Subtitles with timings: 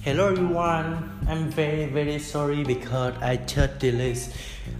[0.00, 4.32] Hello everyone, I'm very very sorry because I just deleted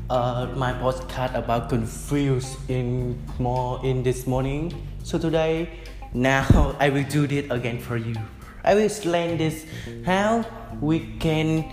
[0.09, 4.72] uh, my podcast about confused in more in this morning.
[5.02, 5.68] So today,
[6.14, 6.48] now
[6.80, 8.16] I will do it again for you.
[8.64, 9.66] I will explain this
[10.06, 10.46] how
[10.80, 11.68] we can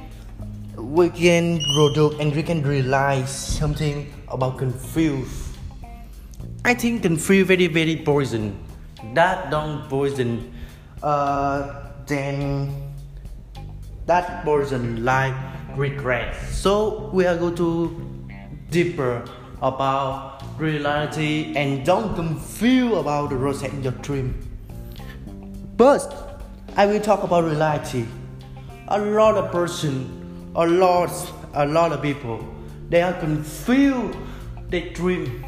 [0.76, 5.56] we can produce and we can realize something about confused.
[6.66, 8.68] I think confused very very poison.
[9.14, 10.54] That don't poison.
[11.02, 12.94] Uh, then
[14.06, 15.34] that person like
[15.76, 16.36] regret.
[16.52, 18.28] So we are going to
[18.70, 19.24] deeper
[19.62, 24.36] about reality and don't confuse about the rose in your dream.
[25.78, 26.12] First,
[26.76, 28.06] I will talk about reality.
[28.88, 31.12] A lot of person, a lot,
[31.54, 32.46] a lot of people,
[32.90, 34.18] they are confused.
[34.70, 35.46] They dream.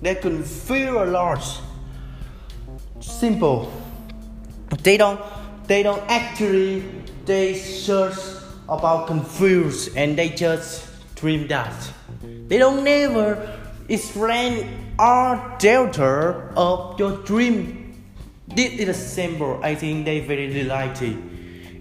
[0.00, 1.42] They confuse a lot.
[3.02, 3.70] Simple.
[4.82, 5.20] They don't.
[5.66, 6.84] They don't actually
[7.26, 8.18] they search
[8.68, 10.86] about confused and they just
[11.16, 11.74] dream that.
[12.48, 18.02] They don't never explain or delta of your dream.
[18.46, 19.60] This is a symbol.
[19.62, 21.18] I think they very delighted.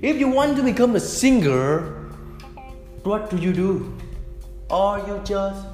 [0.02, 2.10] If you want to become a singer,
[3.04, 3.98] what do you do?
[4.70, 5.66] Or you just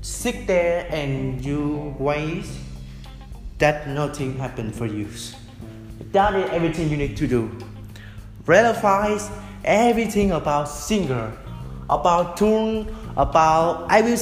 [0.00, 2.46] sit there and you wait
[3.58, 5.08] that nothing happen for you.
[6.12, 7.50] That is everything you need to do
[8.48, 9.30] verifies
[9.62, 11.30] everything about singer,
[11.90, 14.18] about tune, about I will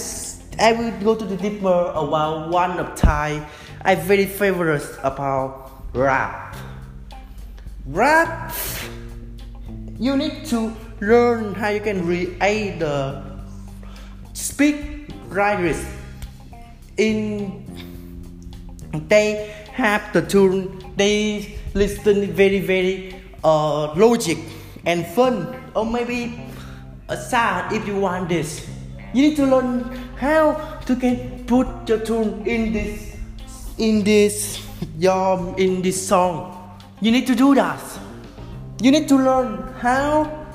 [0.59, 3.47] I will go to the deeper about one of Thai.
[3.83, 6.57] I very favorite about rap.
[7.87, 8.53] Rap,
[9.97, 13.23] you need to learn how you can create the
[14.33, 15.79] speak writers
[16.97, 17.63] in
[19.09, 24.39] they have the tune they listen very very uh, logic
[24.85, 25.55] and fun.
[25.75, 26.41] Or maybe
[27.09, 28.67] a sad if you want this.
[29.13, 29.85] You need to learn
[30.17, 33.17] how to can put your tune in this
[33.79, 34.65] in this
[34.99, 36.79] your in this song.
[37.01, 37.83] You need to do that.
[38.81, 40.47] You need to learn how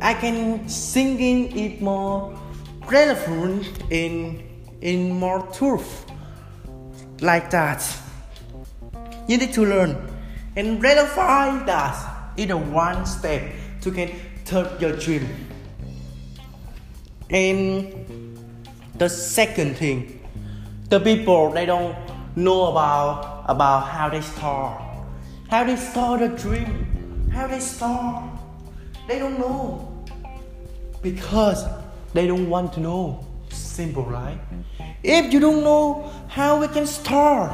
[0.00, 2.36] i can singing it more
[2.90, 4.42] relevant in
[4.80, 6.06] in more truth
[7.24, 7.82] like that
[9.26, 9.96] you need to learn
[10.56, 11.96] and verify that
[12.36, 13.42] in a one step
[13.80, 14.12] to get
[14.44, 15.26] turn your dream.
[17.30, 18.38] And
[18.96, 20.20] the second thing,
[20.90, 21.96] the people they don't
[22.36, 24.80] know about about how they start,
[25.48, 28.30] how they start a dream, how they start.
[29.08, 30.04] They don't know
[31.02, 31.64] because
[32.12, 33.26] they don't want to know.
[33.50, 34.38] Simple, right?
[35.02, 37.52] If you don't know how we can start,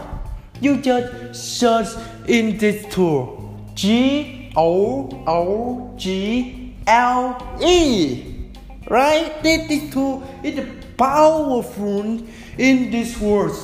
[0.58, 1.88] you just search
[2.26, 3.62] in this tool.
[3.74, 8.48] G O O G L E.
[8.88, 9.42] Right?
[9.42, 12.26] This tool is powerful
[12.56, 13.54] in this world.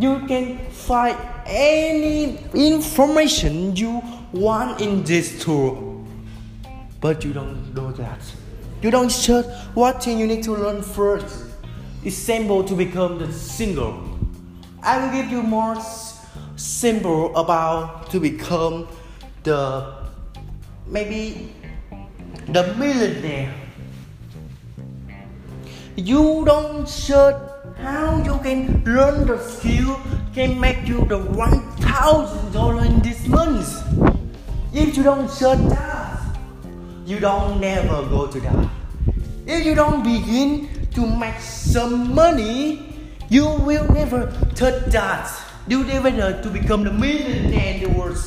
[0.00, 4.00] You can find any information you
[4.32, 6.06] want in this tool.
[7.02, 8.20] But you don't do that.
[8.80, 9.44] You don't search
[9.74, 11.44] what thing you need to learn first.
[12.02, 13.92] It's simple to become the singer.
[14.84, 15.76] I will give you more
[16.56, 18.88] simple about to become
[19.44, 19.94] the
[20.88, 21.54] maybe
[22.48, 23.54] the millionaire.
[25.94, 27.38] You don't search
[27.78, 30.00] how you can learn the skill
[30.34, 33.70] can make you the one thousand dollar in this month.
[34.74, 36.18] If you don't search that,
[37.06, 38.68] you don't never go to that.
[39.46, 42.91] If you don't begin to make some money,
[43.28, 45.30] you will never touch that.
[45.68, 48.18] You never to become the millionaire in the world.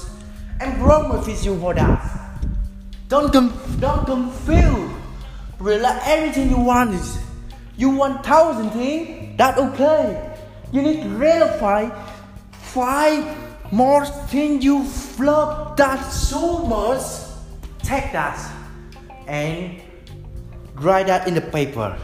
[0.59, 2.39] And promise you for that.
[3.07, 4.91] Don't com- don't confuse.
[5.59, 7.19] Realize everything you want is
[7.78, 9.38] you want thousand things.
[9.38, 10.38] That okay.
[10.72, 11.89] You need to verify
[12.51, 13.23] five
[13.72, 14.88] more things you
[15.19, 17.03] love that so much.
[17.83, 18.39] Take that
[19.27, 19.81] and
[20.75, 21.98] write that in the paper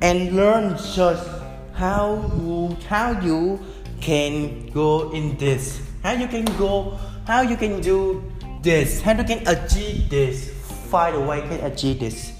[0.00, 1.28] and learn just
[1.76, 3.60] how you how you
[4.00, 8.22] can go in this how you can go how you can do
[8.66, 10.50] this, how you can achieve this,
[10.90, 12.32] find a way can achieve this.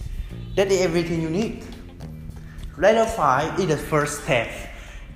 [0.57, 1.65] That is everything you need.
[2.77, 4.51] Five is the first step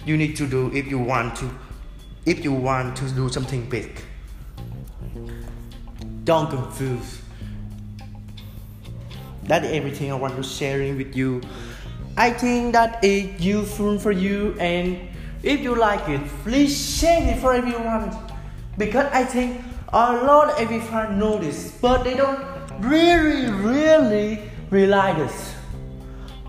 [0.06, 1.50] you need to do if you want to
[2.26, 4.00] if you want to do something big.
[6.24, 7.20] Don't confuse.
[9.44, 11.42] That is everything I want to sharing with you.
[12.16, 14.98] I think that is useful for you and
[15.42, 18.12] if you like it, please share it for everyone
[18.76, 19.62] because I think
[19.92, 22.44] a lot of everyone know this, but they don't
[22.80, 25.54] really, really realize this.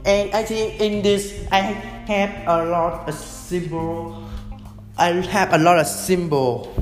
[0.05, 4.27] And I think in this, I have a lot of symbol.
[4.97, 6.73] I have a lot of symbol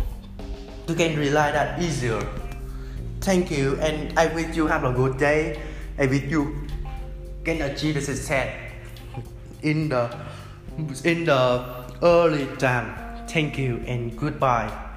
[0.87, 2.25] to can realize that easier.
[3.21, 5.61] Thank you, and I wish you have a good day.
[5.99, 6.65] I wish you
[7.43, 8.68] can achieve the success
[9.61, 10.09] in the
[11.03, 11.65] in the
[12.01, 12.95] early time.
[13.27, 14.88] Thank you and goodbye.